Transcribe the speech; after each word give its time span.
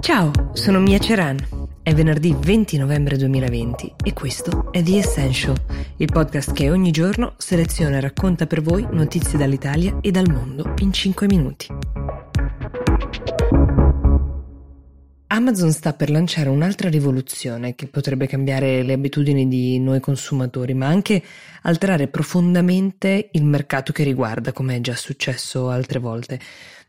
Ciao, 0.00 0.30
sono 0.54 0.78
Mia 0.80 0.98
Ceran. 0.98 1.36
È 1.82 1.92
venerdì 1.92 2.34
20 2.38 2.78
novembre 2.78 3.16
2020 3.16 3.94
e 4.04 4.12
questo 4.12 4.70
è 4.72 4.82
The 4.82 4.98
Essential, 4.98 5.56
il 5.96 6.10
podcast 6.10 6.52
che 6.52 6.70
ogni 6.70 6.90
giorno 6.90 7.34
seleziona 7.36 7.96
e 7.96 8.00
racconta 8.00 8.46
per 8.46 8.62
voi 8.62 8.86
notizie 8.90 9.38
dall'Italia 9.38 9.98
e 10.00 10.10
dal 10.10 10.30
mondo 10.30 10.74
in 10.78 10.92
5 10.92 11.26
minuti. 11.26 11.66
Amazon 15.30 15.72
sta 15.72 15.92
per 15.92 16.10
lanciare 16.10 16.48
un'altra 16.48 16.88
rivoluzione 16.88 17.74
che 17.74 17.86
potrebbe 17.86 18.26
cambiare 18.26 18.82
le 18.82 18.94
abitudini 18.94 19.46
di 19.46 19.78
noi 19.78 20.00
consumatori, 20.00 20.74
ma 20.74 20.86
anche 20.86 21.22
alterare 21.62 22.08
profondamente 22.08 23.28
il 23.32 23.44
mercato 23.44 23.92
che 23.92 24.04
riguarda, 24.04 24.52
come 24.52 24.76
è 24.76 24.80
già 24.80 24.96
successo 24.96 25.68
altre 25.68 25.98
volte. 25.98 26.40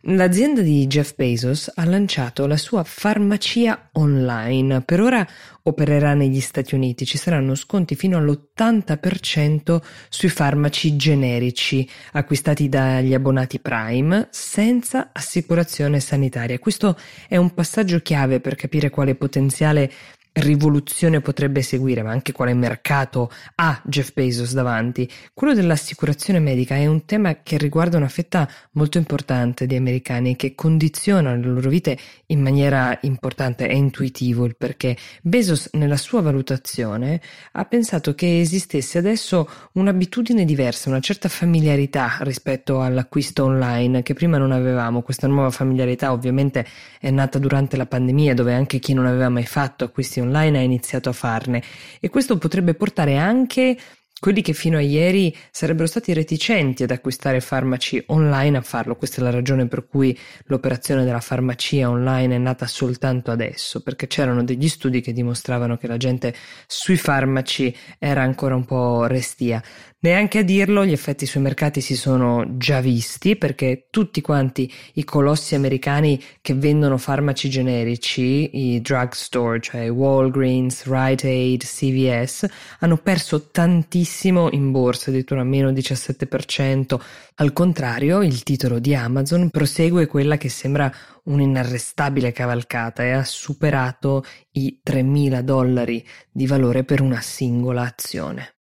L'azienda 0.04 0.62
di 0.62 0.88
Jeff 0.88 1.14
Bezos 1.16 1.70
ha 1.76 1.84
lanciato 1.84 2.48
la 2.48 2.56
sua 2.56 2.86
farmacia 2.86 3.90
online. 3.94 4.82
Per 4.82 5.02
ora 5.02 5.28
opererà 5.64 6.14
negli 6.14 6.40
Stati 6.40 6.74
Uniti. 6.74 7.06
Ci 7.06 7.18
saranno 7.18 7.54
sconti 7.54 7.96
fino 7.96 8.18
all'80% 8.18 9.82
sui 10.08 10.30
farmaci 10.30 10.96
generici 10.96 11.88
acquistati 12.14 12.70
dagli 12.70 13.14
abbonati 13.14 13.60
Prime 13.60 14.30
senza 14.32 15.10
assicurazione 15.12 16.00
sanitaria. 16.00 16.60
Questo 16.60 16.98
è 17.28 17.36
un 17.36 17.54
passaggio 17.54 18.00
chiave 18.00 18.40
per 18.40 18.56
capire 18.56 18.90
quale 18.90 19.16
potenziale 19.16 19.92
rivoluzione 20.34 21.22
potrebbe 21.22 21.62
seguire, 21.62 22.04
ma 22.04 22.12
anche 22.12 22.32
quale 22.32 22.54
mercato 22.54 23.32
ha 23.56 23.82
Jeff 23.86 24.14
Bezos 24.14 24.54
davanti. 24.54 25.10
Quello 25.34 25.54
dell'assicurazione 25.54 26.40
medica 26.40 26.76
è 26.76 26.86
un 26.86 27.06
tema 27.06 27.42
che 27.42 27.58
riguarda 27.58 27.98
una 27.98 28.08
fetta 28.08 28.48
molto 28.72 28.98
importante 28.98 29.66
di 29.66 29.76
americani 29.76 30.36
che 30.36 30.56
condiziona 30.56 31.36
le 31.36 31.46
loro 31.46 31.70
vite 31.70 31.98
in 32.28 32.42
maniera 32.42 32.98
importante, 33.02 33.68
è 33.68 33.74
intuitivo 33.74 34.46
il 34.46 34.56
perché. 34.56 34.96
Bezos 35.22 35.70
nella 35.74 35.98
sua 35.98 36.22
valutazione 36.22 37.22
ha 37.54 37.66
pensato 37.66 38.16
che 38.16 38.40
esistesse 38.40 38.98
adesso 38.98 39.50
un'abitudine 39.74 40.46
diversa, 40.46 40.90
una 40.90 41.00
certa 41.00 41.28
familiarità 41.28 42.18
rispetto 42.22 42.82
all'acquisto 42.82 43.44
online 43.46 44.04
che 44.04 44.14
prima 44.14 44.38
non 44.38 44.52
avevamo. 44.52 45.02
Questa 45.02 45.28
nuova 45.28 45.50
familiarità 45.50 46.12
ovviamente 46.12 46.66
è 47.00 47.10
nata 47.10 47.40
durante 47.40 47.78
la 47.78 47.86
pandemia 47.86 48.34
dove 48.34 48.54
anche 48.54 48.80
chi 48.80 48.94
non 48.94 49.06
aveva 49.06 49.30
mai 49.30 49.46
fatto 49.46 49.84
acquisti 49.84 50.19
online 50.20 50.58
ha 50.58 50.62
iniziato 50.62 51.10
a 51.10 51.14
farne 51.14 51.64
e 52.00 52.10
questo 52.10 52.38
potrebbe 52.38 52.74
portare 52.74 53.18
anche 53.18 53.78
quelli 54.20 54.42
che 54.42 54.54
fino 54.54 54.78
a 54.78 54.82
ieri 54.82 55.36
sarebbero 55.50 55.88
stati 55.88 56.14
reticenti 56.14 56.84
ad 56.84 56.92
acquistare 56.92 57.40
farmaci 57.40 58.04
online 58.08 58.58
a 58.58 58.62
farlo. 58.62 58.96
Questa 58.96 59.22
è 59.22 59.24
la 59.24 59.30
ragione 59.30 59.68
per 59.68 59.88
cui 59.88 60.18
l'operazione 60.46 61.06
della 61.06 61.22
farmacia 61.22 61.90
online 61.90 62.36
è 62.36 62.38
nata 62.38 62.68
soltanto 62.68 63.32
adesso, 63.32 63.82
perché 63.82 64.08
c'erano 64.08 64.44
degli 64.44 64.68
studi 64.68 65.00
che 65.00 65.14
dimostravano 65.14 65.78
che 65.78 65.88
la 65.88 65.98
gente 65.98 66.36
sui 66.68 66.98
farmaci 66.98 67.74
era 67.98 68.22
ancora 68.22 68.56
un 68.56 68.66
po' 68.66 69.06
restia. 69.06 69.64
Neanche 70.02 70.40
a 70.40 70.44
dirlo, 70.44 70.86
gli 70.86 70.94
effetti 70.94 71.26
sui 71.26 71.42
mercati 71.42 71.82
si 71.82 71.98
sono 71.98 72.46
già 72.56 72.80
visti 72.80 73.36
perché 73.36 73.88
tutti 73.90 74.22
quanti 74.22 74.72
i 74.94 75.04
colossi 75.04 75.56
americani 75.56 76.18
che 76.40 76.54
vendono 76.54 76.98
farmaci 76.98 77.50
generici, 77.50 78.76
i 78.76 78.80
drugstore, 78.80 79.60
cioè 79.60 79.92
Walgreens, 79.92 80.86
Rite 80.86 81.28
Aid, 81.28 81.64
CVS, 81.66 82.46
hanno 82.80 82.96
perso 82.96 83.50
tantissimo 83.50 84.50
in 84.52 84.72
borsa, 84.72 85.10
addirittura 85.10 85.44
meno 85.44 85.70
17%. 85.70 86.98
Al 87.36 87.52
contrario, 87.52 88.22
il 88.22 88.42
titolo 88.44 88.80
di 88.80 88.96
Amazon 88.96 89.50
prosegue 89.50 90.08
quella 90.08 90.38
che 90.38 90.48
sembra 90.48 90.90
un'inarrestabile 91.26 92.32
cavalcata 92.32 93.04
e 93.04 93.12
ha 93.12 93.26
superato 93.26 94.24
i 94.52 94.80
3.000 94.82 95.42
dollari 95.42 96.08
di 96.32 96.48
valore 96.48 96.86
per 96.86 97.02
una 97.02 97.20
singola 97.20 97.82
azione. 97.82 98.54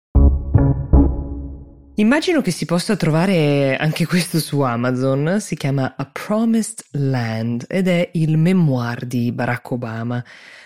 Immagino 2.00 2.40
che 2.40 2.52
si 2.52 2.66
possa 2.66 2.96
trovare 2.96 3.76
anche 3.76 4.06
questo 4.06 4.40
su 4.40 4.62
Amazon, 4.62 5.42
si 5.42 5.58
chiama 5.58 5.96
A 5.98 6.06
Promised 6.06 6.86
Land 6.92 7.66
ed 7.68 7.90
è 7.90 8.12
il 8.14 8.38
memoir 8.38 9.06
di 9.06 9.34
Barack 9.34 9.72
Obama. 9.72 10.24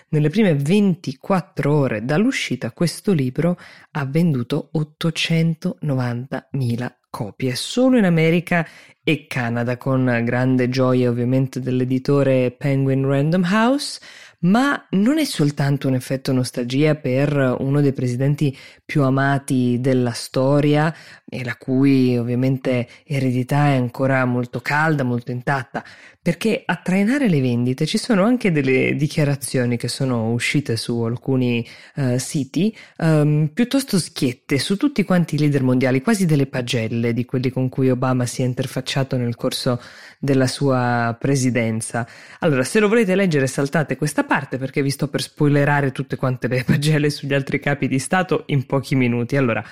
Nelle 0.10 0.30
prime 0.30 0.54
24 0.54 1.74
ore 1.74 2.06
dall'uscita 2.06 2.70
questo 2.70 3.14
libro 3.14 3.58
ha 3.94 4.06
venduto 4.06 4.70
890.000 4.76 6.92
copie 7.10 7.56
solo 7.56 7.98
in 7.98 8.06
America 8.06 8.68
e 9.04 9.26
Canada 9.26 9.78
con 9.78 10.22
grande 10.24 10.70
gioia 10.70 11.10
ovviamente 11.10 11.60
dell'editore 11.60 12.52
Penguin 12.52 13.08
Random 13.08 13.44
House 13.44 14.00
ma 14.44 14.88
non 14.92 15.20
è 15.20 15.26
soltanto 15.26 15.88
un 15.88 15.96
effetto 15.96 16.31
nostalgia 16.31 16.96
per 16.96 17.56
uno 17.59 17.81
dei 17.81 17.94
presidenti 17.94 18.56
più 18.84 19.04
amati 19.04 19.78
della 19.80 20.12
storia 20.12 20.94
e 21.34 21.44
la 21.44 21.56
cui 21.56 22.18
ovviamente 22.18 22.88
eredità 23.06 23.68
è 23.68 23.76
ancora 23.76 24.24
molto 24.26 24.59
calda, 24.59 25.03
molto 25.03 25.32
intatta, 25.32 25.84
perché 26.22 26.62
a 26.64 26.76
trainare 26.76 27.28
le 27.28 27.42
vendite 27.42 27.86
ci 27.86 27.98
sono 27.98 28.24
anche 28.24 28.52
delle 28.52 28.96
dichiarazioni 28.96 29.76
che 29.76 29.88
sono 29.88 30.32
uscite 30.32 30.78
su 30.78 31.02
alcuni 31.02 31.68
uh, 31.96 32.18
siti 32.18 32.76
um, 32.98 33.50
piuttosto 33.52 33.98
schiette 33.98 34.59
su 34.59 34.78
tutti 34.78 35.03
quanti 35.03 35.36
i 35.36 35.40
leader 35.40 35.64
mondiali, 35.64 36.02
quasi 36.02 36.26
delle 36.26 36.46
pagelle 36.46 37.14
di 37.14 37.26
quelli 37.26 37.50
con 37.50 37.68
cui 37.68 37.90
Obama 37.90 38.26
si 38.26 38.44
è 38.44 38.46
interfacciato 38.46 39.18
nel 39.18 39.36
corso 39.36 39.82
della 40.20 40.48
sua 40.48 41.18
presidenza. 41.20 42.08
Allora, 42.40 42.64
se 42.64 42.80
lo 42.80 42.88
volete 42.88 43.16
leggere, 43.16 43.48
saltate 43.48 43.98
questa 43.98 44.24
parte 44.34 44.58
perché 44.58 44.82
vi 44.82 44.90
sto 44.90 45.10
per 45.10 45.22
spoilerare 45.22 45.92
tutte 45.92 46.16
quante 46.16 46.48
le 46.48 46.64
pagelle 46.66 47.12
sugli 47.12 47.36
altri 47.36 47.60
capi 47.60 47.88
di 47.88 48.00
Stato 48.00 48.46
in 48.48 48.66
pochi 48.66 48.96
minuti. 48.96 49.38
Allora, 49.38 49.64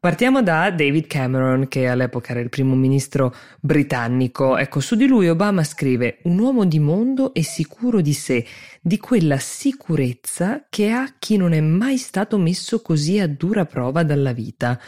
Partiamo 0.00 0.42
da 0.42 0.70
David 0.70 1.06
Cameron, 1.06 1.68
che 1.68 1.86
all'epoca 1.86 2.32
era 2.32 2.40
il 2.40 2.48
primo 2.48 2.74
ministro 2.74 3.32
britannico. 3.60 4.56
Ecco, 4.56 4.80
su 4.80 4.96
di 4.96 5.06
lui 5.06 5.28
Obama 5.28 5.62
scrive: 5.62 6.18
Un 6.24 6.38
uomo 6.38 6.64
di 6.64 6.80
mondo 6.80 7.32
e 7.32 7.44
sicuro 7.44 8.00
di 8.00 8.14
sé, 8.14 8.44
di 8.80 8.98
quella 8.98 9.36
sicurezza 9.38 10.64
che 10.68 10.90
ha 10.90 11.14
chi 11.18 11.36
non 11.36 11.52
è 11.52 11.60
mai 11.60 11.98
stato 11.98 12.36
messo 12.36 12.82
così 12.82 13.20
a 13.20 13.28
dura 13.28 13.64
prova 13.64 14.02
dalla 14.02 14.32
vita 14.32 14.80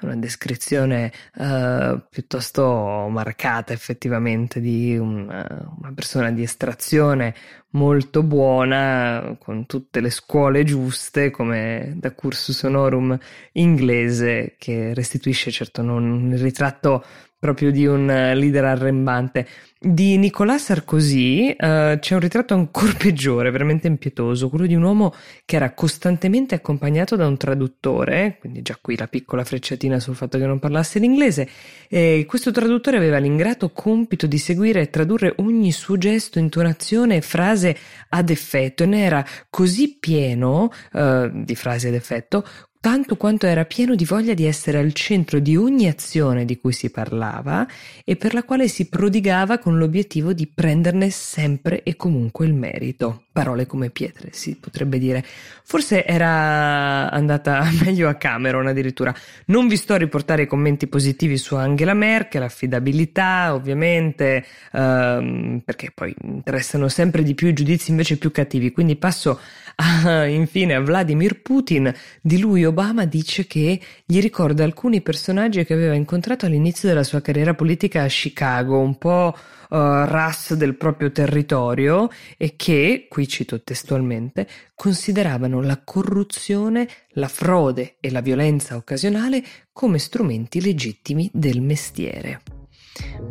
una 0.00 0.16
descrizione 0.16 1.12
uh, 1.36 2.00
piuttosto 2.08 3.08
marcata 3.10 3.72
effettivamente 3.72 4.60
di 4.60 4.96
una, 4.96 5.46
una, 5.80 5.92
persona 5.92 6.30
di 6.30 6.42
estrazione 6.42 7.34
molto 7.70 8.22
buona, 8.22 9.36
con 9.38 9.66
tutte 9.66 10.00
le 10.00 10.10
scuole 10.10 10.64
giuste, 10.64 11.30
come 11.30 11.94
da 11.96 12.12
cursus 12.12 12.62
honorum 12.62 13.18
inglese, 13.52 14.54
che 14.58 14.94
restituisce 14.94 15.50
certo 15.50 15.82
non 15.82 16.30
il 16.32 16.38
ritratto 16.38 17.04
proprio 17.38 17.70
di 17.70 17.86
un 17.86 18.06
leader 18.06 18.64
arrembante. 18.64 19.46
Di 19.80 20.16
Nicolas 20.18 20.64
Sarkozy 20.64 21.50
uh, 21.50 22.00
c'è 22.00 22.14
un 22.14 22.18
ritratto 22.18 22.52
ancora 22.52 22.92
peggiore, 22.98 23.52
veramente 23.52 23.86
impietoso, 23.86 24.48
quello 24.48 24.66
di 24.66 24.74
un 24.74 24.82
uomo 24.82 25.14
che 25.44 25.54
era 25.54 25.72
costantemente 25.72 26.56
accompagnato 26.56 27.14
da 27.14 27.28
un 27.28 27.36
traduttore, 27.36 28.38
quindi 28.40 28.62
già 28.62 28.76
qui 28.80 28.96
la 28.96 29.06
piccola 29.06 29.44
frecciatina 29.44 30.00
sul 30.00 30.16
fatto 30.16 30.36
che 30.36 30.46
non 30.46 30.58
parlasse 30.58 30.98
l'inglese, 30.98 31.48
e 31.88 32.24
questo 32.26 32.50
traduttore 32.50 32.96
aveva 32.96 33.18
l'ingrato 33.18 33.70
compito 33.70 34.26
di 34.26 34.38
seguire 34.38 34.80
e 34.80 34.90
tradurre 34.90 35.34
ogni 35.36 35.70
suo 35.70 35.96
gesto, 35.96 36.40
intonazione 36.40 37.16
e 37.16 37.20
frase 37.20 37.76
ad 38.08 38.30
effetto 38.30 38.82
e 38.82 38.86
ne 38.86 39.04
era 39.04 39.24
così 39.48 39.96
pieno 40.00 40.72
uh, 40.92 41.30
di 41.44 41.54
frasi 41.54 41.86
ad 41.86 41.94
effetto 41.94 42.44
tanto 42.80 43.16
quanto 43.16 43.46
era 43.46 43.64
pieno 43.64 43.94
di 43.94 44.04
voglia 44.04 44.34
di 44.34 44.44
essere 44.44 44.78
al 44.78 44.92
centro 44.92 45.38
di 45.38 45.56
ogni 45.56 45.88
azione 45.88 46.44
di 46.44 46.58
cui 46.58 46.72
si 46.72 46.90
parlava 46.90 47.66
e 48.04 48.16
per 48.16 48.34
la 48.34 48.44
quale 48.44 48.68
si 48.68 48.88
prodigava 48.88 49.58
con 49.58 49.78
l'obiettivo 49.78 50.32
di 50.32 50.46
prenderne 50.46 51.10
sempre 51.10 51.82
e 51.82 51.96
comunque 51.96 52.46
il 52.46 52.54
merito. 52.54 53.24
Parole 53.38 53.66
come 53.66 53.90
pietre, 53.90 54.30
si 54.32 54.56
potrebbe 54.56 54.98
dire. 54.98 55.24
Forse 55.62 56.04
era 56.04 57.08
andata 57.08 57.62
meglio 57.84 58.08
a 58.08 58.14
Cameron 58.14 58.66
addirittura. 58.66 59.14
Non 59.46 59.68
vi 59.68 59.76
sto 59.76 59.94
a 59.94 59.96
riportare 59.96 60.42
i 60.42 60.46
commenti 60.48 60.88
positivi 60.88 61.36
su 61.36 61.54
Angela 61.54 61.94
Merkel, 61.94 62.42
affidabilità 62.42 63.54
ovviamente, 63.54 64.44
ehm, 64.72 65.62
perché 65.64 65.92
poi 65.94 66.12
interessano 66.20 66.88
sempre 66.88 67.22
di 67.22 67.36
più 67.36 67.46
i 67.46 67.52
giudizi 67.52 67.92
invece 67.92 68.16
più 68.16 68.32
cattivi, 68.32 68.72
quindi 68.72 68.96
passo 68.96 69.38
a, 69.76 70.24
infine 70.26 70.74
a 70.74 70.80
Vladimir 70.80 71.40
Putin. 71.40 71.94
Di 72.20 72.40
lui 72.40 72.64
Obama 72.64 73.04
dice 73.04 73.46
che 73.46 73.78
gli 74.04 74.20
ricorda 74.20 74.64
alcuni 74.64 75.00
personaggi 75.00 75.64
che 75.64 75.74
aveva 75.74 75.94
incontrato 75.94 76.44
all'inizio 76.44 76.88
della 76.88 77.04
sua 77.04 77.20
carriera 77.20 77.54
politica 77.54 78.02
a 78.02 78.08
Chicago, 78.08 78.80
un 78.80 78.98
po' 78.98 79.32
ras 79.68 80.54
del 80.54 80.76
proprio 80.76 81.10
territorio 81.10 82.08
e 82.36 82.56
che, 82.56 83.06
qui 83.08 83.28
cito 83.28 83.62
testualmente, 83.62 84.46
consideravano 84.74 85.60
la 85.60 85.80
corruzione, 85.82 86.88
la 87.10 87.28
frode 87.28 87.96
e 88.00 88.10
la 88.10 88.20
violenza 88.20 88.76
occasionale 88.76 89.42
come 89.72 89.98
strumenti 89.98 90.60
legittimi 90.60 91.30
del 91.32 91.60
mestiere. 91.60 92.42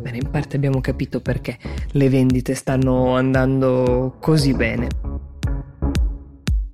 Bene, 0.00 0.18
in 0.18 0.30
parte 0.30 0.56
abbiamo 0.56 0.80
capito 0.80 1.20
perché 1.20 1.58
le 1.92 2.08
vendite 2.08 2.54
stanno 2.54 3.16
andando 3.16 4.16
così 4.20 4.54
bene. 4.54 4.88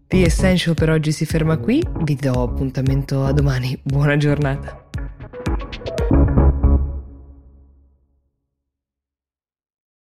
The 0.07 0.23
Essential 0.23 0.75
per 0.75 0.91
oggi 0.91 1.11
si 1.11 1.25
ferma 1.25 1.57
qui, 1.57 1.85
vi 2.03 2.15
do 2.15 2.43
appuntamento 2.43 3.25
a 3.25 3.33
domani, 3.33 3.77
buona 3.83 4.17
giornata. 4.17 4.84